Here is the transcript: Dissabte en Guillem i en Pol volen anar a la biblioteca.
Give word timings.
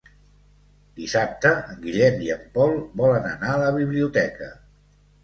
Dissabte 1.01 1.51
en 1.73 1.77
Guillem 1.83 2.17
i 2.29 2.31
en 2.37 2.41
Pol 2.55 2.73
volen 3.03 3.29
anar 3.33 3.51
a 3.51 3.61
la 3.65 3.69
biblioteca. 3.77 4.49